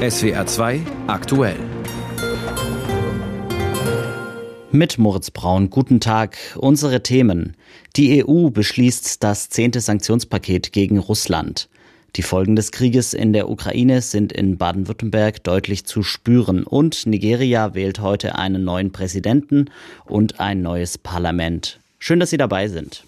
SWR 0.00 0.44
2 0.44 0.82
aktuell. 1.06 1.56
Mit 4.70 4.98
Moritz 4.98 5.30
Braun, 5.30 5.70
guten 5.70 6.00
Tag. 6.00 6.36
Unsere 6.56 7.02
Themen. 7.02 7.56
Die 7.96 8.22
EU 8.22 8.50
beschließt 8.50 9.24
das 9.24 9.48
zehnte 9.48 9.80
Sanktionspaket 9.80 10.74
gegen 10.74 10.98
Russland. 10.98 11.70
Die 12.14 12.22
Folgen 12.22 12.56
des 12.56 12.72
Krieges 12.72 13.14
in 13.14 13.32
der 13.32 13.48
Ukraine 13.48 14.02
sind 14.02 14.34
in 14.34 14.58
Baden-Württemberg 14.58 15.42
deutlich 15.42 15.86
zu 15.86 16.02
spüren 16.02 16.64
und 16.64 17.06
Nigeria 17.06 17.72
wählt 17.72 18.00
heute 18.00 18.36
einen 18.36 18.64
neuen 18.64 18.92
Präsidenten 18.92 19.70
und 20.04 20.40
ein 20.40 20.60
neues 20.60 20.98
Parlament. 20.98 21.80
Schön, 21.98 22.20
dass 22.20 22.28
Sie 22.28 22.36
dabei 22.36 22.68
sind. 22.68 23.02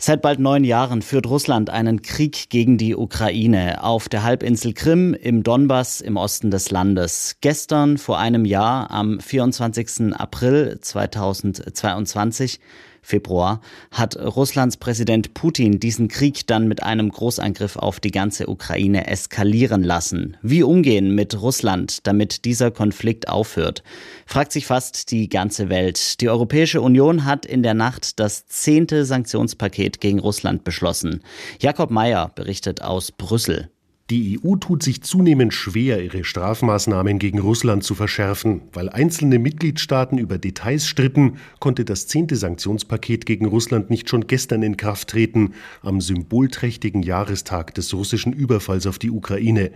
Seit 0.00 0.22
bald 0.22 0.38
neun 0.38 0.62
Jahren 0.62 1.02
führt 1.02 1.26
Russland 1.26 1.70
einen 1.70 2.02
Krieg 2.02 2.50
gegen 2.50 2.78
die 2.78 2.94
Ukraine 2.94 3.82
auf 3.82 4.08
der 4.08 4.22
Halbinsel 4.22 4.72
Krim, 4.72 5.12
im 5.12 5.42
Donbass, 5.42 6.00
im 6.00 6.16
Osten 6.16 6.52
des 6.52 6.70
Landes. 6.70 7.38
Gestern, 7.40 7.98
vor 7.98 8.16
einem 8.16 8.44
Jahr, 8.44 8.92
am 8.92 9.18
24. 9.18 10.14
April 10.14 10.78
2022, 10.80 12.60
Februar 13.08 13.62
hat 13.90 14.16
Russlands 14.16 14.76
Präsident 14.76 15.32
Putin 15.32 15.80
diesen 15.80 16.08
Krieg 16.08 16.46
dann 16.46 16.68
mit 16.68 16.82
einem 16.82 17.08
Großangriff 17.08 17.76
auf 17.76 18.00
die 18.00 18.10
ganze 18.10 18.48
Ukraine 18.48 19.06
eskalieren 19.06 19.82
lassen. 19.82 20.36
Wie 20.42 20.62
umgehen 20.62 21.14
mit 21.14 21.40
Russland, 21.40 22.06
damit 22.06 22.44
dieser 22.44 22.70
Konflikt 22.70 23.30
aufhört, 23.30 23.82
fragt 24.26 24.52
sich 24.52 24.66
fast 24.66 25.10
die 25.10 25.30
ganze 25.30 25.70
Welt. 25.70 26.20
Die 26.20 26.28
Europäische 26.28 26.82
Union 26.82 27.24
hat 27.24 27.46
in 27.46 27.62
der 27.62 27.72
Nacht 27.72 28.20
das 28.20 28.46
zehnte 28.46 29.06
Sanktionspaket 29.06 30.02
gegen 30.02 30.18
Russland 30.18 30.62
beschlossen. 30.62 31.22
Jakob 31.60 31.90
Mayer 31.90 32.30
berichtet 32.34 32.82
aus 32.82 33.10
Brüssel. 33.10 33.70
Die 34.10 34.40
EU 34.42 34.56
tut 34.56 34.82
sich 34.82 35.02
zunehmend 35.02 35.52
schwer, 35.52 36.02
ihre 36.02 36.24
Strafmaßnahmen 36.24 37.18
gegen 37.18 37.40
Russland 37.40 37.84
zu 37.84 37.94
verschärfen. 37.94 38.62
Weil 38.72 38.88
einzelne 38.88 39.38
Mitgliedstaaten 39.38 40.16
über 40.16 40.38
Details 40.38 40.86
stritten, 40.86 41.36
konnte 41.60 41.84
das 41.84 42.06
zehnte 42.06 42.36
Sanktionspaket 42.36 43.26
gegen 43.26 43.44
Russland 43.44 43.90
nicht 43.90 44.08
schon 44.08 44.26
gestern 44.26 44.62
in 44.62 44.78
Kraft 44.78 45.08
treten, 45.08 45.52
am 45.82 46.00
symbolträchtigen 46.00 47.02
Jahrestag 47.02 47.74
des 47.74 47.92
russischen 47.92 48.32
Überfalls 48.32 48.86
auf 48.86 48.98
die 48.98 49.10
Ukraine. 49.10 49.72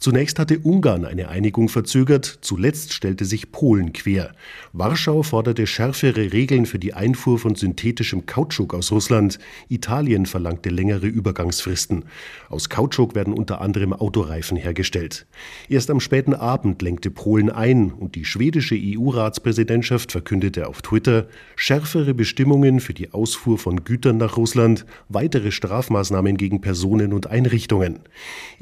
Zunächst 0.00 0.40
hatte 0.40 0.58
Ungarn 0.58 1.04
eine 1.04 1.28
Einigung 1.28 1.68
verzögert, 1.68 2.38
zuletzt 2.40 2.94
stellte 2.94 3.24
sich 3.24 3.52
Polen 3.52 3.92
quer. 3.92 4.32
Warschau 4.72 5.22
forderte 5.22 5.68
schärfere 5.68 6.32
Regeln 6.32 6.66
für 6.66 6.80
die 6.80 6.94
Einfuhr 6.94 7.38
von 7.38 7.54
synthetischem 7.54 8.26
Kautschuk 8.26 8.74
aus 8.74 8.90
Russland. 8.90 9.38
Italien 9.68 10.26
verlangte 10.26 10.70
längere 10.70 11.06
Übergangsfristen. 11.06 12.06
Aus 12.48 12.68
Kautschuk 12.68 13.14
werden 13.14 13.34
unter 13.34 13.60
anderem 13.60 13.67
Autoreifen 13.76 14.56
hergestellt. 14.56 15.26
Erst 15.68 15.90
am 15.90 16.00
späten 16.00 16.34
Abend 16.34 16.82
lenkte 16.82 17.10
Polen 17.10 17.50
ein 17.50 17.92
und 17.92 18.14
die 18.14 18.24
schwedische 18.24 18.76
EU-Ratspräsidentschaft 18.76 20.12
verkündete 20.12 20.68
auf 20.68 20.82
Twitter 20.82 21.26
schärfere 21.56 22.14
Bestimmungen 22.14 22.80
für 22.80 22.94
die 22.94 23.12
Ausfuhr 23.12 23.58
von 23.58 23.84
Gütern 23.84 24.16
nach 24.16 24.36
Russland, 24.36 24.86
weitere 25.08 25.50
Strafmaßnahmen 25.50 26.36
gegen 26.36 26.60
Personen 26.60 27.12
und 27.12 27.28
Einrichtungen. 27.28 28.00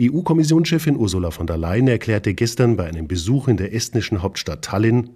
EU-Kommissionschefin 0.00 0.96
Ursula 0.96 1.30
von 1.30 1.46
der 1.46 1.56
Leyen 1.56 1.88
erklärte 1.88 2.34
gestern 2.34 2.76
bei 2.76 2.86
einem 2.86 3.08
Besuch 3.08 3.48
in 3.48 3.56
der 3.56 3.74
estnischen 3.74 4.22
Hauptstadt 4.22 4.62
Tallinn, 4.62 5.10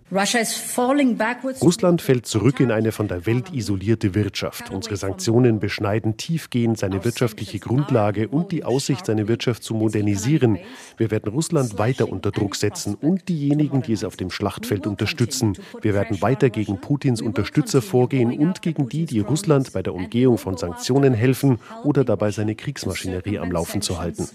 Russland 1.63 2.03
fällt 2.03 2.27
zurück 2.27 2.61
in 2.61 2.71
eine 2.71 2.93
von 2.93 3.09
der 3.09 3.27
Welt 3.27 3.53
isolierte 3.53 4.15
Wirtschaft. 4.15 4.71
Unsere 4.71 4.97
Sanktionen 4.97 5.61
beschneiden 5.61 6.17
tiefgehend 6.17 6.79
seine 6.79 7.05
wirtschaftliche 7.05 7.59
Grundlage 7.59 8.29
und 8.29 8.53
die 8.53 8.65
Aussicht, 8.65 9.07
seine 9.07 9.29
Wirtschaft 9.29 9.63
zu 9.63 9.75
modernisieren. 9.81 10.59
Wir 10.97 11.11
werden 11.11 11.33
Russland 11.33 11.79
weiter 11.79 12.09
unter 12.09 12.31
Druck 12.31 12.55
setzen 12.55 12.95
und 12.95 13.29
diejenigen, 13.29 13.83
die 13.83 13.95
es 13.95 14.05
auf 14.05 14.17
dem 14.17 14.31
Schlachtfeld 14.31 14.87
unterstützen. 14.87 15.57
Wir 15.81 15.95
werden 15.95 16.23
weiter 16.23 16.51
gegen 16.51 16.81
Putins 16.81 17.21
Unterstützer 17.21 17.83
vorgehen 17.83 18.39
und 18.39 18.63
gegen 18.63 18.89
die, 18.89 19.07
die 19.07 19.21
Russland 19.21 19.73
bei 19.73 19.83
der 19.83 19.95
Umgehung 19.95 20.39
von 20.39 20.57
Sanktionen 20.57 21.15
helfen 21.15 21.59
oder 21.83 22.05
dabei 22.05 22.31
seine 22.31 22.55
Kriegsmaschinerie 22.55 23.39
am 23.39 23.51
Laufen 23.51 23.83
zu 23.83 23.99
halten. 23.99 24.29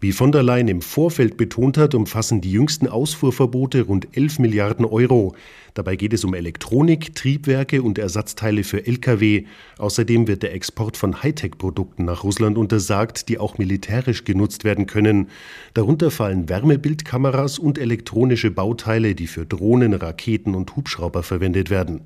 Wie 0.00 0.12
von 0.12 0.32
der 0.32 0.42
Leyen 0.42 0.68
im 0.68 0.80
Vorfeld 0.80 1.36
betont 1.36 1.76
hat, 1.76 1.94
umfassen 1.94 2.40
die 2.40 2.50
jüngsten 2.50 2.88
Ausfuhrverbote 2.88 3.82
rund 3.82 4.08
11 4.16 4.38
Milliarden 4.38 4.86
Euro. 4.86 5.34
Dabei 5.74 5.96
geht 5.96 6.12
es 6.12 6.24
um 6.24 6.34
Elektronik, 6.34 7.14
Triebwerke 7.14 7.82
und 7.82 7.98
Ersatzteile 7.98 8.64
für 8.64 8.86
Lkw. 8.86 9.44
Außerdem 9.78 10.26
wird 10.26 10.42
der 10.42 10.54
Export 10.54 10.96
von 10.96 11.22
Hightech-Produkten 11.22 12.04
nach 12.04 12.24
Russland 12.24 12.58
untersagt, 12.58 13.28
die 13.28 13.38
auch 13.38 13.58
militärisch 13.58 14.24
genutzt 14.24 14.64
werden 14.64 14.86
können. 14.86 15.28
Darunter 15.74 16.10
fallen 16.10 16.48
Wärmebildkameras 16.48 17.58
und 17.58 17.78
elektronische 17.78 18.50
Bauteile, 18.50 19.14
die 19.14 19.26
für 19.26 19.46
Drohnen, 19.46 19.94
Raketen 19.94 20.54
und 20.54 20.74
Hubschrauber 20.74 21.22
verwendet 21.22 21.70
werden. 21.70 22.02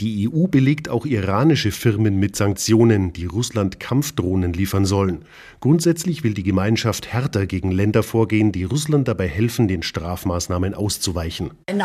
Die 0.00 0.28
EU 0.28 0.46
belegt 0.46 0.88
auch 0.88 1.06
iranische 1.06 1.70
Firmen 1.70 2.18
mit 2.18 2.36
Sanktionen, 2.36 3.12
die 3.12 3.26
Russland 3.26 3.78
Kampfdrohnen 3.78 4.52
liefern 4.52 4.84
sollen. 4.84 5.24
Grundsätzlich 5.60 6.01
will 6.06 6.34
die 6.34 6.42
Gemeinschaft 6.42 7.12
härter 7.12 7.46
gegen 7.46 7.70
Länder 7.70 8.02
vorgehen, 8.02 8.52
die 8.52 8.64
Russland 8.64 9.08
dabei 9.08 9.28
helfen, 9.28 9.68
den 9.68 9.82
Strafmaßnahmen 9.82 10.74
auszuweichen. 10.74 11.50
In 11.66 11.82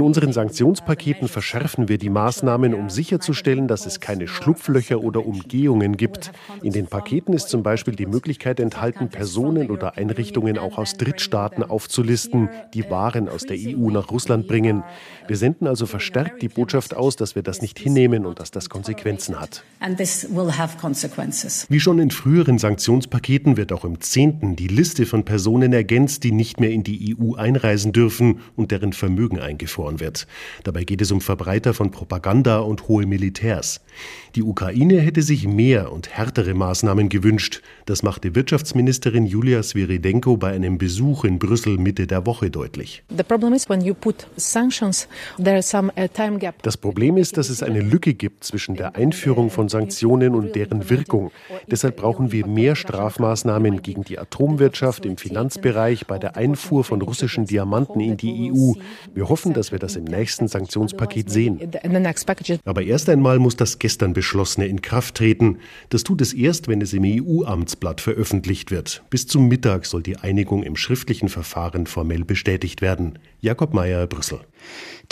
unseren 0.00 0.32
Sanktionspaketen 0.32 1.28
verschärfen 1.28 1.88
wir 1.88 1.98
die 1.98 2.10
Maßnahmen, 2.10 2.74
um 2.74 2.90
sicherzustellen, 2.90 3.66
dass 3.68 3.86
es 3.86 4.00
keine 4.00 4.28
Schlupflöcher 4.28 5.00
oder 5.00 5.24
Umgehungen 5.26 5.96
gibt. 5.96 6.32
In 6.62 6.72
den 6.72 6.86
Paketen 6.86 7.32
ist 7.32 7.48
zum 7.48 7.62
Beispiel 7.62 7.96
die 7.96 8.06
Möglichkeit 8.06 8.60
enthalten, 8.60 9.08
Personen 9.08 9.70
oder 9.70 9.96
Einrichtungen 9.96 10.58
auch 10.58 10.78
aus 10.78 10.94
Drittstaaten 10.94 11.62
aufzulisten, 11.62 12.48
die 12.74 12.88
Waren 12.90 13.28
aus 13.28 13.42
der 13.42 13.56
EU 13.58 13.90
nach 13.90 14.10
Russland 14.10 14.46
bringen. 14.46 14.82
Wir 15.26 15.36
senden 15.36 15.66
also 15.66 15.86
verstärkt 15.86 16.42
die 16.42 16.48
Botschaft 16.48 16.94
aus, 16.94 17.16
dass 17.16 17.34
wir 17.34 17.42
das 17.42 17.62
nicht 17.62 17.78
hinnehmen 17.78 18.26
und 18.26 18.38
dass 18.38 18.50
das 18.50 18.68
Konsequenzen 18.68 19.40
hat. 19.40 19.64
Wie 21.68 21.80
schon 21.80 21.98
in 21.98 22.10
früheren 22.10 22.49
Sanktionspaketen 22.58 23.56
wird 23.56 23.72
auch 23.72 23.84
im 23.84 24.00
zehnten 24.00 24.56
die 24.56 24.68
Liste 24.68 25.06
von 25.06 25.24
Personen 25.24 25.72
ergänzt, 25.72 26.24
die 26.24 26.32
nicht 26.32 26.60
mehr 26.60 26.70
in 26.70 26.82
die 26.82 27.16
EU 27.18 27.34
einreisen 27.34 27.92
dürfen 27.92 28.40
und 28.56 28.70
deren 28.70 28.92
Vermögen 28.92 29.38
eingefroren 29.38 30.00
wird. 30.00 30.26
Dabei 30.64 30.84
geht 30.84 31.02
es 31.02 31.12
um 31.12 31.20
Verbreiter 31.20 31.74
von 31.74 31.90
Propaganda 31.90 32.58
und 32.58 32.88
hohe 32.88 33.06
Militärs. 33.06 33.80
Die 34.34 34.42
Ukraine 34.42 35.00
hätte 35.00 35.22
sich 35.22 35.46
mehr 35.46 35.92
und 35.92 36.08
härtere 36.10 36.54
Maßnahmen 36.54 37.08
gewünscht. 37.08 37.62
Das 37.86 38.02
machte 38.02 38.34
Wirtschaftsministerin 38.34 39.26
Julia 39.26 39.62
Sviridenko 39.62 40.36
bei 40.36 40.52
einem 40.52 40.78
Besuch 40.78 41.24
in 41.24 41.38
Brüssel 41.38 41.78
Mitte 41.78 42.06
der 42.06 42.26
Woche 42.26 42.50
deutlich. 42.50 43.02
Das 46.62 46.76
Problem 46.76 47.16
ist, 47.16 47.36
dass 47.36 47.48
es 47.48 47.62
eine 47.62 47.80
Lücke 47.80 48.14
gibt 48.14 48.44
zwischen 48.44 48.76
der 48.76 48.96
Einführung 48.96 49.50
von 49.50 49.68
Sanktionen 49.68 50.34
und 50.34 50.54
deren 50.54 50.88
Wirkung. 50.90 51.30
Deshalb 51.70 51.96
brauchen 51.96 52.32
wir 52.32 52.39
mehr 52.44 52.76
Strafmaßnahmen 52.76 53.82
gegen 53.82 54.02
die 54.02 54.18
Atomwirtschaft 54.18 55.06
im 55.06 55.16
Finanzbereich 55.16 56.06
bei 56.06 56.18
der 56.18 56.36
Einfuhr 56.36 56.84
von 56.84 57.02
russischen 57.02 57.46
Diamanten 57.46 58.00
in 58.00 58.16
die 58.16 58.52
EU. 58.52 58.72
Wir 59.14 59.28
hoffen, 59.28 59.52
dass 59.52 59.72
wir 59.72 59.78
das 59.78 59.96
im 59.96 60.04
nächsten 60.04 60.48
Sanktionspaket 60.48 61.30
sehen. 61.30 61.60
Aber 62.64 62.82
erst 62.82 63.08
einmal 63.08 63.38
muss 63.38 63.56
das 63.56 63.78
gestern 63.78 64.12
Beschlossene 64.12 64.66
in 64.66 64.82
Kraft 64.82 65.16
treten. 65.16 65.58
Das 65.88 66.04
tut 66.04 66.20
es 66.20 66.32
erst, 66.32 66.68
wenn 66.68 66.80
es 66.80 66.92
im 66.92 67.04
EU-Amtsblatt 67.04 68.00
veröffentlicht 68.00 68.70
wird. 68.70 69.02
Bis 69.10 69.26
zum 69.26 69.48
Mittag 69.48 69.86
soll 69.86 70.02
die 70.02 70.16
Einigung 70.16 70.62
im 70.62 70.76
schriftlichen 70.76 71.28
Verfahren 71.28 71.86
formell 71.86 72.24
bestätigt 72.24 72.82
werden. 72.82 73.18
Jakob 73.42 73.72
Mayer, 73.72 74.06
Brüssel. 74.06 74.40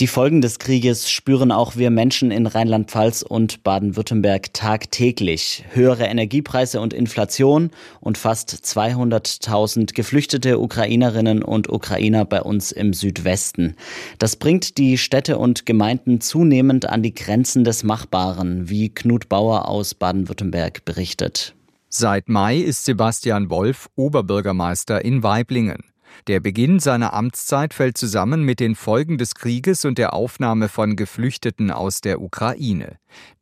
Die 0.01 0.07
Folgen 0.07 0.43
des 0.43 0.59
Krieges 0.59 1.11
spüren 1.11 1.51
auch 1.51 1.75
wir 1.75 1.91
Menschen 1.91 2.31
in 2.31 2.47
Rheinland-Pfalz 2.47 3.23
und 3.23 3.65
Baden-Württemberg 3.65 4.53
tagtäglich. 4.53 5.65
Höhere 5.71 6.05
Energiepreise 6.05 6.81
und 6.81 6.93
Inflation 6.93 7.71
und 8.01 8.17
fast 8.17 8.51
200.000 8.51 9.95
geflüchtete 9.95 10.61
Ukrainerinnen 10.61 11.43
und 11.43 11.69
Ukrainer 11.69 12.25
bei 12.25 12.43
uns 12.43 12.71
im 12.71 12.93
Südwesten. 12.93 13.75
Das 14.19 14.37
bringt 14.37 14.79
die 14.79 14.99
Städte 14.99 15.39
und 15.39 15.67
Gemeinden 15.67 16.21
zunehmend 16.21 16.89
an 16.89 17.03
die 17.03 17.15
Grenzen 17.15 17.65
des 17.65 17.83
Machbaren, 17.83 18.69
wie 18.69 18.91
Knut 18.91 19.29
Bauer 19.29 19.67
aus 19.69 19.95
Baden-Württemberg 19.95 20.85
berichtet. 20.85 21.55
Seit 21.89 22.29
Mai 22.29 22.59
ist 22.59 22.85
Sebastian 22.85 23.51
Wolf 23.51 23.89
Oberbürgermeister 23.97 25.05
in 25.05 25.23
Weiblingen. 25.23 25.83
Der 26.27 26.41
Beginn 26.41 26.79
seiner 26.79 27.13
Amtszeit 27.13 27.75
fällt 27.75 27.97
zusammen 27.97 28.43
mit 28.43 28.61
den 28.61 28.75
Folgen 28.75 29.19
des 29.19 29.35
Krieges 29.35 29.85
und 29.85 29.99
der 29.99 30.13
Aufnahme 30.15 30.69
von 30.69 30.97
Geflüchteten 30.97 31.71
aus 31.71 32.01
der 32.01 32.21
Ukraine. 32.21 32.99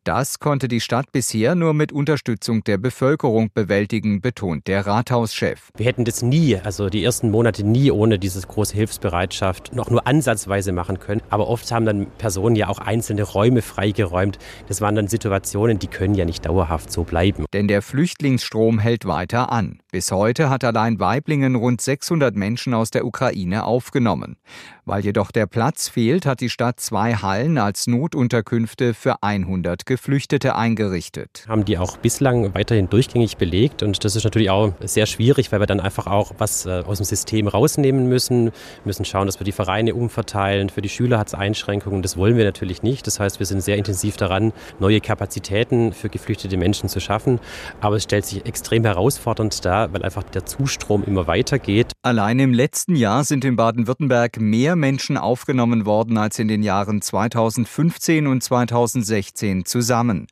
Das 0.06 0.38
konnte 0.38 0.68
die 0.68 0.80
Stadt 0.80 1.10
bisher 1.10 1.56
nur 1.56 1.74
mit 1.74 1.90
Unterstützung 1.90 2.62
der 2.62 2.78
Bevölkerung 2.78 3.50
bewältigen, 3.52 4.20
betont 4.20 4.68
der 4.68 4.86
Rathauschef. 4.86 5.72
Wir 5.76 5.86
hätten 5.86 6.04
das 6.04 6.22
nie, 6.22 6.56
also 6.56 6.88
die 6.88 7.02
ersten 7.02 7.32
Monate 7.32 7.64
nie 7.64 7.90
ohne 7.90 8.20
diese 8.20 8.40
große 8.40 8.76
Hilfsbereitschaft 8.76 9.74
noch 9.74 9.90
nur 9.90 10.06
ansatzweise 10.06 10.70
machen 10.70 11.00
können. 11.00 11.22
Aber 11.28 11.48
oft 11.48 11.72
haben 11.72 11.86
dann 11.86 12.06
Personen 12.18 12.54
ja 12.54 12.68
auch 12.68 12.78
einzelne 12.78 13.24
Räume 13.24 13.62
freigeräumt. 13.62 14.38
Das 14.68 14.80
waren 14.80 14.94
dann 14.94 15.08
Situationen, 15.08 15.80
die 15.80 15.88
können 15.88 16.14
ja 16.14 16.24
nicht 16.24 16.46
dauerhaft 16.46 16.92
so 16.92 17.02
bleiben. 17.02 17.44
Denn 17.52 17.66
der 17.66 17.82
Flüchtlingsstrom 17.82 18.78
hält 18.78 19.06
weiter 19.06 19.50
an. 19.50 19.80
Bis 19.90 20.12
heute 20.12 20.50
hat 20.50 20.62
allein 20.62 21.00
Weiblingen 21.00 21.56
rund 21.56 21.80
600 21.80 22.36
Menschen 22.36 22.74
aus 22.74 22.92
der 22.92 23.06
Ukraine 23.06 23.64
aufgenommen. 23.64 24.36
Weil 24.84 25.04
jedoch 25.04 25.32
der 25.32 25.46
Platz 25.46 25.88
fehlt, 25.88 26.26
hat 26.26 26.40
die 26.40 26.48
Stadt 26.48 26.78
zwei 26.78 27.14
Hallen 27.14 27.58
als 27.58 27.88
Notunterkünfte 27.88 28.94
für 28.94 29.20
100 29.20 29.84
Geflüchtete 29.96 30.56
eingerichtet. 30.56 31.46
Haben 31.48 31.64
die 31.64 31.78
auch 31.78 31.96
bislang 31.96 32.54
weiterhin 32.54 32.90
durchgängig 32.90 33.38
belegt 33.38 33.82
und 33.82 34.04
das 34.04 34.14
ist 34.14 34.24
natürlich 34.24 34.50
auch 34.50 34.74
sehr 34.80 35.06
schwierig, 35.06 35.52
weil 35.52 35.60
wir 35.60 35.66
dann 35.66 35.80
einfach 35.80 36.06
auch 36.06 36.32
was 36.36 36.66
äh, 36.66 36.82
aus 36.86 36.98
dem 36.98 37.04
System 37.04 37.48
rausnehmen 37.48 38.06
müssen. 38.06 38.44
Wir 38.44 38.52
müssen 38.84 39.06
schauen, 39.06 39.24
dass 39.24 39.40
wir 39.40 39.46
die 39.46 39.52
Vereine 39.52 39.94
umverteilen. 39.94 40.68
Für 40.68 40.82
die 40.82 40.90
Schüler 40.90 41.18
hat 41.18 41.28
es 41.28 41.34
Einschränkungen. 41.34 42.02
Das 42.02 42.18
wollen 42.18 42.36
wir 42.36 42.44
natürlich 42.44 42.82
nicht. 42.82 43.06
Das 43.06 43.20
heißt, 43.20 43.38
wir 43.38 43.46
sind 43.46 43.62
sehr 43.62 43.78
intensiv 43.78 44.18
daran, 44.18 44.52
neue 44.80 45.00
Kapazitäten 45.00 45.94
für 45.94 46.10
geflüchtete 46.10 46.58
Menschen 46.58 46.90
zu 46.90 47.00
schaffen. 47.00 47.40
Aber 47.80 47.96
es 47.96 48.02
stellt 48.02 48.26
sich 48.26 48.44
extrem 48.44 48.84
herausfordernd 48.84 49.64
dar, 49.64 49.94
weil 49.94 50.02
einfach 50.02 50.24
der 50.24 50.44
Zustrom 50.44 51.04
immer 51.04 51.26
weitergeht. 51.26 51.92
Allein 52.02 52.38
im 52.38 52.52
letzten 52.52 52.96
Jahr 52.96 53.24
sind 53.24 53.46
in 53.46 53.56
Baden-Württemberg 53.56 54.38
mehr 54.38 54.76
Menschen 54.76 55.16
aufgenommen 55.16 55.86
worden 55.86 56.18
als 56.18 56.38
in 56.38 56.48
den 56.48 56.62
Jahren 56.62 57.00
2015 57.00 58.26
und 58.26 58.42
2016 58.42 59.64
zusammen 59.64 59.85
zusammen. 59.86 60.26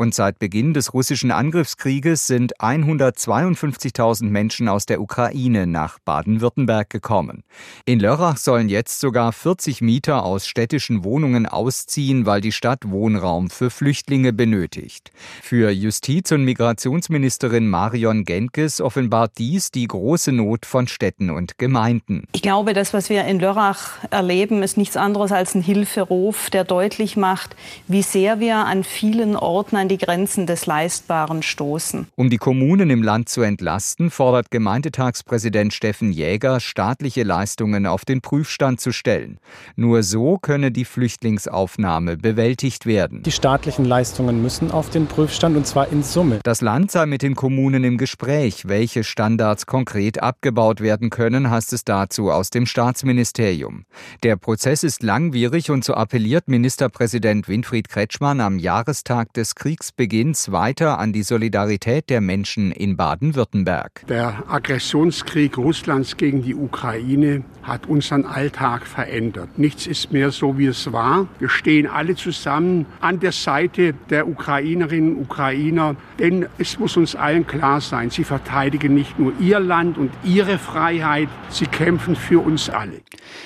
Und 0.00 0.14
seit 0.14 0.38
Beginn 0.38 0.72
des 0.72 0.94
russischen 0.94 1.30
Angriffskrieges 1.30 2.26
sind 2.26 2.56
152.000 2.58 4.30
Menschen 4.30 4.66
aus 4.66 4.86
der 4.86 4.98
Ukraine 4.98 5.66
nach 5.66 5.98
Baden-Württemberg 5.98 6.88
gekommen. 6.88 7.44
In 7.84 8.00
Lörrach 8.00 8.38
sollen 8.38 8.70
jetzt 8.70 9.00
sogar 9.00 9.30
40 9.30 9.82
Mieter 9.82 10.24
aus 10.24 10.46
städtischen 10.46 11.04
Wohnungen 11.04 11.44
ausziehen, 11.44 12.24
weil 12.24 12.40
die 12.40 12.52
Stadt 12.52 12.90
Wohnraum 12.90 13.50
für 13.50 13.68
Flüchtlinge 13.68 14.32
benötigt. 14.32 15.10
Für 15.42 15.70
Justiz- 15.70 16.32
und 16.32 16.44
Migrationsministerin 16.46 17.68
Marion 17.68 18.24
Genkes 18.24 18.80
offenbart 18.80 19.32
dies 19.36 19.70
die 19.70 19.86
große 19.86 20.32
Not 20.32 20.64
von 20.64 20.88
Städten 20.88 21.28
und 21.28 21.58
Gemeinden. 21.58 22.24
Ich 22.32 22.40
glaube, 22.40 22.72
das, 22.72 22.94
was 22.94 23.10
wir 23.10 23.26
in 23.26 23.38
Lörrach 23.38 23.98
erleben, 24.10 24.62
ist 24.62 24.78
nichts 24.78 24.96
anderes 24.96 25.30
als 25.30 25.54
ein 25.54 25.60
Hilferuf, 25.60 26.48
der 26.48 26.64
deutlich 26.64 27.18
macht, 27.18 27.54
wie 27.86 28.00
sehr 28.00 28.40
wir 28.40 28.56
an 28.64 28.82
vielen 28.82 29.36
Orten 29.36 29.76
an 29.76 29.89
die 29.90 29.98
Grenzen 29.98 30.46
des 30.46 30.66
Leistbaren 30.66 31.42
stoßen. 31.42 32.06
Um 32.14 32.30
die 32.30 32.36
Kommunen 32.36 32.90
im 32.90 33.02
Land 33.02 33.28
zu 33.28 33.42
entlasten, 33.42 34.10
fordert 34.10 34.50
Gemeindetagspräsident 34.50 35.74
Steffen 35.74 36.12
Jäger, 36.12 36.60
staatliche 36.60 37.24
Leistungen 37.24 37.86
auf 37.86 38.04
den 38.04 38.20
Prüfstand 38.20 38.80
zu 38.80 38.92
stellen. 38.92 39.38
Nur 39.74 40.04
so 40.04 40.38
könne 40.38 40.70
die 40.70 40.84
Flüchtlingsaufnahme 40.84 42.16
bewältigt 42.16 42.86
werden. 42.86 43.24
Die 43.24 43.32
staatlichen 43.32 43.84
Leistungen 43.84 44.40
müssen 44.42 44.70
auf 44.70 44.90
den 44.90 45.08
Prüfstand 45.08 45.56
und 45.56 45.66
zwar 45.66 45.88
in 45.88 46.04
Summe. 46.04 46.38
Das 46.44 46.60
Land 46.60 46.92
sei 46.92 47.06
mit 47.06 47.22
den 47.22 47.34
Kommunen 47.34 47.82
im 47.82 47.98
Gespräch, 47.98 48.68
welche 48.68 49.02
Standards 49.02 49.66
konkret 49.66 50.22
abgebaut 50.22 50.80
werden 50.80 51.10
können, 51.10 51.50
heißt 51.50 51.72
es 51.72 51.84
dazu 51.84 52.30
aus 52.30 52.50
dem 52.50 52.66
Staatsministerium. 52.66 53.86
Der 54.22 54.36
Prozess 54.36 54.84
ist 54.84 55.02
langwierig 55.02 55.70
und 55.70 55.84
so 55.84 55.94
appelliert 55.94 56.46
Ministerpräsident 56.46 57.48
Winfried 57.48 57.88
Kretschmann 57.88 58.40
am 58.40 58.60
Jahrestag 58.60 59.32
des 59.32 59.56
Kriegs 59.56 59.69
Kriegsbeginns 59.70 60.50
weiter 60.50 60.98
an 60.98 61.12
die 61.12 61.22
Solidarität 61.22 62.10
der 62.10 62.20
Menschen 62.20 62.72
in 62.72 62.96
Baden-Württemberg. 62.96 64.04
Der 64.08 64.42
Aggressionskrieg 64.48 65.56
Russlands 65.56 66.16
gegen 66.16 66.42
die 66.42 66.56
Ukraine 66.56 67.44
hat 67.62 67.86
unseren 67.86 68.24
Alltag 68.24 68.84
verändert. 68.84 69.60
Nichts 69.60 69.86
ist 69.86 70.10
mehr 70.10 70.32
so, 70.32 70.58
wie 70.58 70.66
es 70.66 70.92
war. 70.92 71.28
Wir 71.38 71.48
stehen 71.48 71.86
alle 71.86 72.16
zusammen 72.16 72.84
an 73.00 73.20
der 73.20 73.30
Seite 73.30 73.94
der 74.08 74.26
Ukrainerinnen 74.26 75.14
und 75.14 75.22
Ukrainer, 75.22 75.94
denn 76.18 76.46
es 76.58 76.80
muss 76.80 76.96
uns 76.96 77.14
allen 77.14 77.46
klar 77.46 77.80
sein, 77.80 78.10
sie 78.10 78.24
verteidigen 78.24 78.94
nicht 78.94 79.20
nur 79.20 79.32
ihr 79.38 79.60
Land 79.60 79.98
und 79.98 80.10
ihre 80.24 80.58
Freiheit, 80.58 81.28
sie 81.48 81.66
kämpfen 81.66 82.16
für 82.16 82.40
uns 82.40 82.68
alle. 82.68 83.02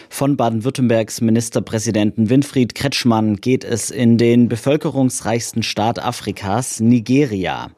Von 0.09 0.39
Baden-Württembergs 0.39 1.21
Ministerpräsidenten 1.21 2.31
Winfried 2.31 2.75
Kretschmann 2.75 3.37
geht 3.37 3.65
es 3.65 3.91
in 3.91 4.17
den 4.17 4.49
bevölkerungsreichsten 4.49 5.63
Staat 5.63 5.99
Afrikas 5.99 6.14
Afrikas, 6.15 6.79
Nigeria. 6.79 7.73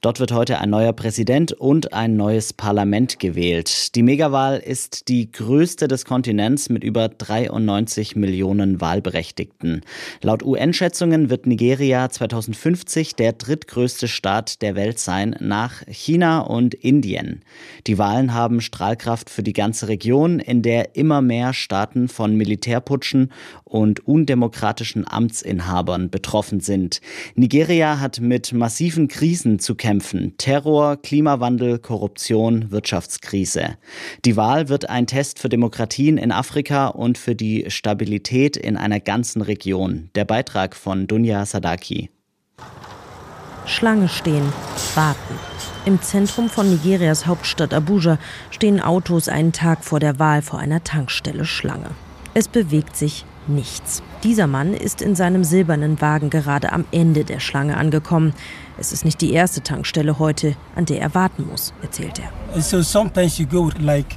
Dort 0.00 0.18
wird 0.18 0.32
heute 0.32 0.58
ein 0.58 0.70
neuer 0.70 0.94
Präsident 0.94 1.52
und 1.52 1.92
ein 1.92 2.16
neues 2.16 2.54
Parlament 2.54 3.20
gewählt. 3.20 3.94
Die 3.94 4.02
Megawahl 4.02 4.58
ist 4.58 5.08
die 5.08 5.30
größte 5.30 5.86
des 5.86 6.06
Kontinents 6.06 6.70
mit 6.70 6.82
über 6.82 7.08
93 7.08 8.16
Millionen 8.16 8.80
Wahlberechtigten. 8.80 9.82
Laut 10.22 10.42
UN-Schätzungen 10.42 11.28
wird 11.30 11.46
Nigeria 11.46 12.08
2050 12.08 13.14
der 13.14 13.34
drittgrößte 13.34 14.08
Staat 14.08 14.62
der 14.62 14.74
Welt 14.74 14.98
sein, 14.98 15.36
nach 15.38 15.82
China 15.86 16.40
und 16.40 16.74
Indien. 16.74 17.44
Die 17.86 17.98
Wahlen 17.98 18.32
haben 18.32 18.62
Strahlkraft 18.62 19.28
für 19.28 19.42
die 19.42 19.52
ganze 19.52 19.86
Region, 19.86 20.40
in 20.40 20.62
der 20.62 20.96
immer 20.96 21.20
mehr 21.20 21.52
Staaten 21.52 22.08
von 22.08 22.36
Militärputschen 22.36 23.30
und 23.64 24.00
undemokratischen 24.08 25.06
Amtsinhabern 25.06 26.10
betroffen 26.10 26.58
sind. 26.58 27.00
Nigeria 27.36 27.81
hat 28.00 28.20
mit 28.20 28.52
massiven 28.52 29.08
Krisen 29.08 29.58
zu 29.58 29.74
kämpfen 29.74 29.92
kämpfen. 29.92 30.34
Terror, 30.38 30.96
Klimawandel, 30.96 31.78
Korruption, 31.78 32.70
Wirtschaftskrise. 32.70 33.76
Die 34.24 34.36
Wahl 34.36 34.68
wird 34.68 34.88
ein 34.88 35.06
Test 35.06 35.38
für 35.38 35.48
Demokratien 35.48 36.18
in 36.18 36.32
Afrika 36.32 36.88
und 36.88 37.18
für 37.18 37.34
die 37.34 37.66
Stabilität 37.68 38.56
in 38.56 38.76
einer 38.76 39.00
ganzen 39.00 39.42
Region. 39.42 40.10
Der 40.14 40.24
Beitrag 40.24 40.74
von 40.74 41.06
Dunja 41.06 41.44
Sadaki. 41.44 42.10
Schlange 43.66 44.08
stehen, 44.08 44.52
warten. 44.94 45.34
Im 45.84 46.00
Zentrum 46.00 46.48
von 46.48 46.70
Nigerias 46.70 47.26
Hauptstadt 47.26 47.74
Abuja 47.74 48.18
stehen 48.50 48.80
Autos 48.80 49.28
einen 49.28 49.52
Tag 49.52 49.84
vor 49.84 50.00
der 50.00 50.18
Wahl 50.18 50.42
vor 50.42 50.58
einer 50.58 50.82
Tankstelle 50.82 51.44
Schlange. 51.44 51.90
Es 52.34 52.48
bewegt 52.48 52.96
sich 52.96 53.24
nichts. 53.48 54.02
Dieser 54.24 54.46
Mann 54.46 54.74
ist 54.74 55.02
in 55.02 55.14
seinem 55.14 55.44
silbernen 55.44 56.00
Wagen 56.00 56.30
gerade 56.30 56.72
am 56.72 56.84
Ende 56.92 57.24
der 57.24 57.40
Schlange 57.40 57.76
angekommen. 57.76 58.34
Es 58.78 58.92
ist 58.92 59.04
nicht 59.04 59.20
die 59.20 59.32
erste 59.32 59.62
Tankstelle 59.62 60.18
heute, 60.18 60.54
an 60.76 60.86
der 60.86 61.00
er 61.00 61.14
warten 61.14 61.46
muss, 61.48 61.72
erzählt 61.82 62.20
er. 62.20 62.60
So 62.60 62.82
sometimes 62.82 63.38
you 63.38 63.46
go 63.46 63.70
like 63.80 64.16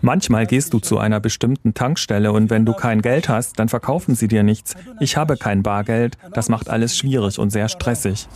Manchmal 0.00 0.46
gehst 0.46 0.72
du 0.74 0.78
zu 0.78 0.98
einer 0.98 1.20
bestimmten 1.20 1.74
Tankstelle 1.74 2.32
und 2.32 2.50
wenn 2.50 2.64
du 2.64 2.72
kein 2.72 3.02
Geld 3.02 3.28
hast, 3.28 3.58
dann 3.58 3.68
verkaufen 3.68 4.14
sie 4.14 4.28
dir 4.28 4.42
nichts. 4.42 4.74
Ich 4.98 5.16
habe 5.16 5.36
kein 5.36 5.62
Bargeld. 5.62 6.18
Das 6.32 6.48
macht 6.48 6.68
alles 6.68 6.96
schwierig 6.96 7.38
und 7.38 7.50
sehr 7.50 7.68
stressig. 7.68 8.26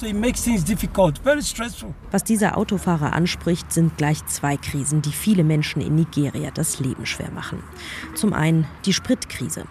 Was 2.10 2.24
dieser 2.24 2.56
Autofahrer 2.56 3.12
anspricht, 3.12 3.72
sind 3.72 3.96
gleich 3.96 4.24
zwei 4.26 4.56
Krisen, 4.56 5.02
die 5.02 5.12
viele 5.12 5.44
Menschen 5.44 5.82
in 5.82 5.94
Nigeria 5.96 6.50
das 6.52 6.80
Leben 6.80 7.06
schwer 7.06 7.30
machen. 7.30 7.62
Zum 8.14 8.32
einen 8.32 8.66
die 8.84 8.92
Spritkrise. 8.92 9.64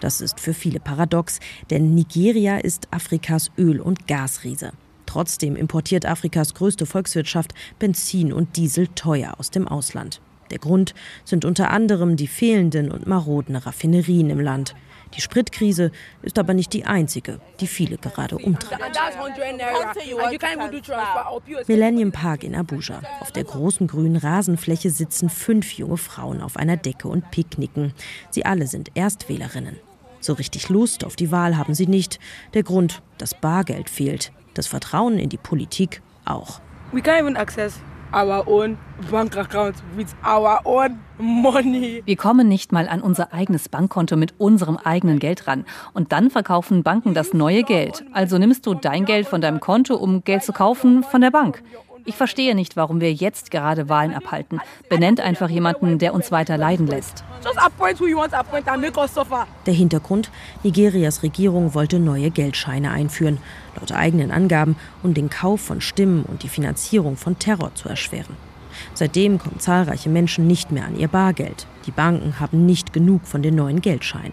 Das 0.00 0.20
ist 0.20 0.40
für 0.40 0.54
viele 0.54 0.80
paradox, 0.80 1.40
denn 1.70 1.94
Nigeria 1.94 2.58
ist 2.58 2.88
Afrikas 2.90 3.50
Öl- 3.56 3.80
und 3.80 4.06
Gasriese. 4.06 4.72
Trotzdem 5.10 5.56
importiert 5.56 6.06
Afrikas 6.06 6.54
größte 6.54 6.86
Volkswirtschaft 6.86 7.52
Benzin 7.80 8.32
und 8.32 8.56
Diesel 8.56 8.86
teuer 8.94 9.34
aus 9.38 9.50
dem 9.50 9.66
Ausland. 9.66 10.20
Der 10.52 10.58
Grund 10.58 10.94
sind 11.24 11.44
unter 11.44 11.72
anderem 11.72 12.14
die 12.14 12.28
fehlenden 12.28 12.92
und 12.92 13.08
maroden 13.08 13.56
Raffinerien 13.56 14.30
im 14.30 14.38
Land. 14.38 14.76
Die 15.16 15.20
Spritkrise 15.20 15.90
ist 16.22 16.38
aber 16.38 16.54
nicht 16.54 16.72
die 16.72 16.84
einzige, 16.84 17.40
die 17.58 17.66
viele 17.66 17.96
gerade 17.96 18.38
umtreibt. 18.38 18.80
Millennium 21.66 22.12
Park 22.12 22.44
in 22.44 22.54
Abuja. 22.54 23.02
Auf 23.18 23.32
der 23.32 23.42
großen 23.42 23.88
grünen 23.88 24.14
Rasenfläche 24.14 24.90
sitzen 24.90 25.28
fünf 25.28 25.72
junge 25.72 25.96
Frauen 25.96 26.40
auf 26.40 26.56
einer 26.56 26.76
Decke 26.76 27.08
und 27.08 27.32
picknicken. 27.32 27.94
Sie 28.30 28.46
alle 28.46 28.68
sind 28.68 28.92
Erstwählerinnen. 28.94 29.74
So 30.20 30.34
richtig 30.34 30.68
Lust 30.68 31.04
auf 31.04 31.16
die 31.16 31.32
Wahl 31.32 31.56
haben 31.56 31.74
sie 31.74 31.88
nicht. 31.88 32.20
Der 32.54 32.62
Grund, 32.62 33.02
das 33.18 33.34
Bargeld 33.34 33.90
fehlt. 33.90 34.30
Das 34.54 34.66
Vertrauen 34.66 35.18
in 35.18 35.28
die 35.28 35.36
Politik 35.36 36.02
auch. 36.24 36.60
We 36.92 37.00
can't 37.00 37.20
even 37.20 37.36
access 37.36 37.80
our 38.12 38.46
own 38.48 38.76
bank 39.10 39.36
account 39.36 39.76
with 39.96 40.08
our 40.26 40.60
own 40.64 40.98
money. 41.18 42.02
Wir 42.04 42.16
kommen 42.16 42.48
nicht 42.48 42.72
mal 42.72 42.88
an 42.88 43.00
unser 43.00 43.32
eigenes 43.32 43.68
Bankkonto 43.68 44.16
mit 44.16 44.34
unserem 44.38 44.76
eigenen 44.76 45.18
Geld 45.18 45.46
ran. 45.46 45.64
Und 45.92 46.12
dann 46.12 46.30
verkaufen 46.30 46.82
Banken 46.82 47.14
das 47.14 47.32
neue 47.32 47.62
Geld. 47.62 48.04
Also 48.12 48.38
nimmst 48.38 48.66
du 48.66 48.74
dein 48.74 49.04
Geld 49.04 49.28
von 49.28 49.40
deinem 49.40 49.60
Konto, 49.60 49.94
um 49.94 50.24
Geld 50.24 50.42
zu 50.42 50.52
kaufen 50.52 51.02
von 51.04 51.20
der 51.20 51.30
Bank. 51.30 51.62
Ich 52.04 52.14
verstehe 52.14 52.54
nicht, 52.54 52.76
warum 52.76 53.00
wir 53.00 53.12
jetzt 53.12 53.50
gerade 53.50 53.88
Wahlen 53.88 54.14
abhalten. 54.14 54.60
Benennt 54.88 55.20
einfach 55.20 55.48
jemanden, 55.48 55.98
der 55.98 56.14
uns 56.14 56.32
weiter 56.32 56.56
leiden 56.56 56.86
lässt. 56.86 57.24
Der 59.66 59.74
Hintergrund, 59.74 60.30
Nigerias 60.62 61.22
Regierung 61.22 61.74
wollte 61.74 61.98
neue 61.98 62.30
Geldscheine 62.30 62.90
einführen, 62.90 63.38
laut 63.78 63.92
eigenen 63.92 64.30
Angaben, 64.30 64.76
um 65.02 65.14
den 65.14 65.30
Kauf 65.30 65.60
von 65.60 65.80
Stimmen 65.80 66.24
und 66.24 66.42
die 66.42 66.48
Finanzierung 66.48 67.16
von 67.16 67.38
Terror 67.38 67.74
zu 67.74 67.88
erschweren. 67.88 68.36
Seitdem 68.94 69.38
kommen 69.38 69.60
zahlreiche 69.60 70.08
Menschen 70.08 70.46
nicht 70.46 70.70
mehr 70.70 70.86
an 70.86 70.98
ihr 70.98 71.08
Bargeld. 71.08 71.66
Die 71.86 71.90
Banken 71.90 72.40
haben 72.40 72.66
nicht 72.66 72.92
genug 72.92 73.26
von 73.26 73.42
den 73.42 73.54
neuen 73.54 73.80
Geldscheinen. 73.80 74.32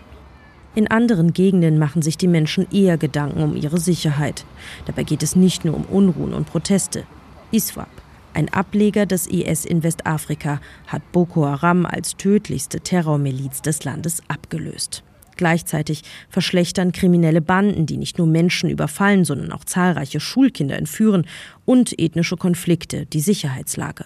In 0.75 0.89
anderen 0.91 1.33
Gegenden 1.33 1.79
machen 1.79 2.03
sich 2.03 2.17
die 2.17 2.27
Menschen 2.27 2.67
eher 2.71 2.97
Gedanken 2.97 3.41
um 3.41 3.55
ihre 3.55 3.79
Sicherheit. 3.79 4.45
Dabei 4.85 5.03
geht 5.03 5.23
es 5.23 5.35
nicht 5.35 5.65
nur 5.65 5.75
um 5.75 5.85
Unruhen 5.85 6.35
und 6.35 6.45
Proteste. 6.45 7.03
ISWAP, 7.51 7.89
ein 8.33 8.49
Ableger 8.49 9.05
des 9.05 9.25
IS 9.25 9.65
in 9.65 9.83
Westafrika, 9.83 10.59
hat 10.87 11.11
Boko 11.11 11.45
Haram 11.45 11.85
als 11.85 12.17
tödlichste 12.17 12.81
Terrormiliz 12.81 13.61
des 13.61 13.83
Landes 13.83 14.21
abgelöst. 14.27 15.03
Gleichzeitig 15.37 16.03
verschlechtern 16.29 16.91
kriminelle 16.91 17.41
Banden, 17.41 17.85
die 17.85 17.97
nicht 17.97 18.17
nur 18.17 18.27
Menschen 18.27 18.69
überfallen, 18.69 19.23
sondern 19.23 19.51
auch 19.51 19.63
zahlreiche 19.63 20.19
Schulkinder 20.19 20.77
entführen 20.77 21.25
und 21.63 21.97
ethnische 21.99 22.37
Konflikte 22.37 23.05
die 23.05 23.21
Sicherheitslage. 23.21 24.05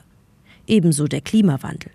Ebenso 0.68 1.08
der 1.08 1.22
Klimawandel. 1.22 1.92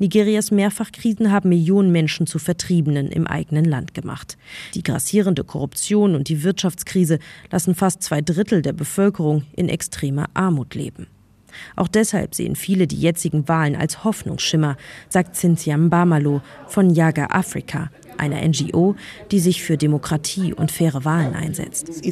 Nigerias 0.00 0.50
Mehrfachkrisen 0.50 1.30
haben 1.30 1.50
Millionen 1.50 1.92
Menschen 1.92 2.26
zu 2.26 2.38
Vertriebenen 2.38 3.08
im 3.08 3.26
eigenen 3.26 3.66
Land 3.66 3.92
gemacht. 3.92 4.38
Die 4.74 4.82
grassierende 4.82 5.44
Korruption 5.44 6.14
und 6.14 6.28
die 6.30 6.42
Wirtschaftskrise 6.42 7.18
lassen 7.50 7.74
fast 7.74 8.02
zwei 8.02 8.22
Drittel 8.22 8.62
der 8.62 8.72
Bevölkerung 8.72 9.44
in 9.54 9.68
extremer 9.68 10.30
Armut 10.32 10.74
leben. 10.74 11.06
Auch 11.76 11.88
deshalb 11.88 12.34
sehen 12.34 12.56
viele 12.56 12.86
die 12.86 13.00
jetzigen 13.00 13.46
Wahlen 13.46 13.76
als 13.76 14.02
Hoffnungsschimmer, 14.02 14.78
sagt 15.10 15.36
Cynthia 15.36 15.76
Mbamalo 15.76 16.40
von 16.66 16.88
Yaga 16.88 17.26
Afrika, 17.26 17.90
einer 18.20 18.46
NGO, 18.46 18.94
die 19.30 19.40
sich 19.40 19.62
für 19.62 19.76
Demokratie 19.76 20.54
und 20.54 20.70
faire 20.70 21.04
Wahlen 21.04 21.34
einsetzt. 21.34 22.04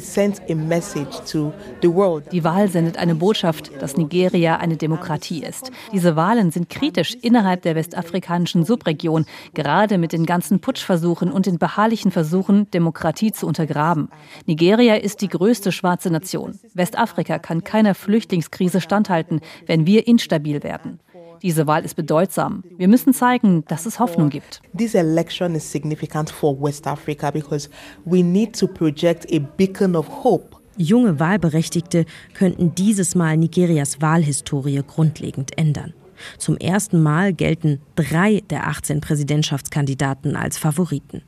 Die 2.31 2.43
Wahl 2.43 2.69
sendet 2.69 2.97
eine 2.97 3.15
Botschaft, 3.15 3.71
dass 3.79 3.95
Nigeria 3.95 4.57
eine 4.57 4.75
Demokratie 4.77 5.43
ist. 5.43 5.71
Diese 5.93 6.15
Wahlen 6.15 6.51
sind 6.51 6.69
kritisch 6.69 7.15
innerhalb 7.21 7.61
der 7.61 7.75
westafrikanischen 7.75 8.65
Subregion, 8.65 9.25
gerade 9.53 9.97
mit 9.97 10.11
den 10.11 10.25
ganzen 10.25 10.59
Putschversuchen 10.59 11.31
und 11.31 11.45
den 11.45 11.57
beharrlichen 11.59 12.11
Versuchen, 12.11 12.69
Demokratie 12.71 13.31
zu 13.31 13.47
untergraben. 13.47 14.09
Nigeria 14.45 14.95
ist 14.95 15.21
die 15.21 15.29
größte 15.29 15.71
schwarze 15.71 16.09
Nation. 16.09 16.59
Westafrika 16.73 17.39
kann 17.39 17.63
keiner 17.63 17.95
Flüchtlingskrise 17.95 18.81
standhalten, 18.81 19.41
wenn 19.67 19.85
wir 19.85 20.07
instabil 20.07 20.63
werden. 20.63 20.99
Diese 21.41 21.67
Wahl 21.67 21.85
ist 21.85 21.95
bedeutsam. 21.95 22.63
Wir 22.77 22.87
müssen 22.87 23.13
zeigen, 23.13 23.63
dass 23.67 23.85
es 23.85 23.99
Hoffnung 23.99 24.29
gibt. 24.29 24.61
This 24.77 24.93
election 24.93 25.55
is 25.55 25.71
significant 25.71 26.29
for 26.29 26.59
West 26.61 26.85
Africa 26.87 27.31
because 27.31 27.69
we 28.05 28.23
need 28.23 28.57
to 28.59 28.67
project 28.67 29.25
a 29.33 29.39
beacon 29.39 29.95
of 29.95 30.07
hope. 30.23 30.57
Junge 30.77 31.19
Wahlberechtigte 31.19 32.05
könnten 32.33 32.73
dieses 32.75 33.15
Mal 33.15 33.37
Nigerias 33.37 34.01
Wahlhistorie 34.01 34.81
grundlegend 34.85 35.57
ändern. 35.57 35.93
Zum 36.37 36.57
ersten 36.57 37.01
Mal 37.01 37.33
gelten 37.33 37.81
drei 37.95 38.41
der 38.49 38.67
18 38.67 39.01
Präsidentschaftskandidaten 39.01 40.35
als 40.35 40.57
Favoriten. 40.57 41.21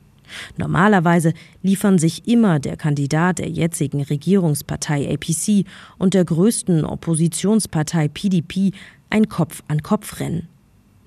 Normalerweise 0.56 1.32
liefern 1.62 1.98
sich 1.98 2.26
immer 2.26 2.58
der 2.58 2.76
Kandidat 2.76 3.38
der 3.38 3.48
jetzigen 3.48 4.02
Regierungspartei 4.02 5.12
APC 5.12 5.66
und 5.98 6.14
der 6.14 6.24
größten 6.24 6.84
Oppositionspartei 6.84 8.08
PDP 8.08 8.72
ein 9.10 9.28
Kopf-an-Kopf-Rennen. 9.28 10.48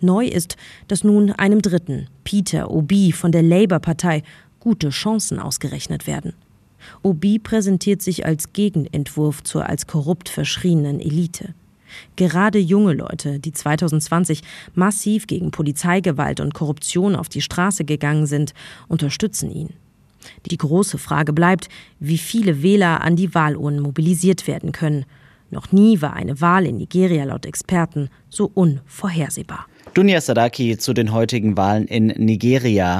Neu 0.02 0.28
ist, 0.28 0.58
dass 0.88 1.04
nun 1.04 1.32
einem 1.32 1.62
Dritten, 1.62 2.08
Peter 2.24 2.70
Obi 2.70 3.12
von 3.12 3.32
der 3.32 3.44
Labour-Partei, 3.44 4.24
gute 4.60 4.90
Chancen 4.90 5.40
ausgerechnet 5.40 6.08
werden. 6.08 6.34
Obi 7.02 7.40
präsentiert 7.40 8.02
sich 8.02 8.26
als 8.26 8.54
Gegenentwurf 8.54 9.44
zur 9.44 9.68
als 9.68 9.88
korrupt 9.88 10.30
verschrienen 10.30 11.00
Elite. 11.00 11.54
Gerade 12.16 12.60
junge 12.60 12.94
Leute, 12.94 13.40
die 13.40 13.52
2020 13.52 14.42
massiv 14.74 15.28
gegen 15.28 15.52
Polizeigewalt 15.52 16.40
und 16.40 16.54
Korruption 16.54 17.16
auf 17.16 17.30
die 17.30 17.42
Straße 17.42 17.86
gegangen 17.86 18.26
sind, 18.26 18.54
unterstützen 18.88 19.52
ihn. 19.52 19.70
Die 20.50 20.58
große 20.58 20.98
Frage 20.98 21.34
bleibt, 21.34 21.70
wie 22.00 22.18
viele 22.18 22.64
Wähler 22.64 23.02
an 23.02 23.16
die 23.16 23.34
Wahlurnen 23.34 23.80
mobilisiert 23.80 24.48
werden 24.48 24.72
können. 24.72 25.06
Noch 25.52 25.72
nie 25.72 26.02
war 26.02 26.14
eine 26.14 26.42
Wahl 26.42 26.66
in 26.66 26.78
Nigeria 26.78 27.24
laut 27.24 27.46
Experten 27.46 28.10
so 28.30 28.50
unvorhersehbar. 28.54 29.68
Dunia 29.94 30.20
Sadaki 30.20 30.78
zu 30.78 30.94
den 30.94 31.14
heutigen 31.14 31.56
Wahlen 31.56 31.88
in 31.88 32.08
Nigeria. 32.08 32.94